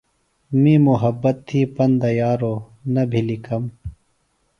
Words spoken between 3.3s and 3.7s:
کم۔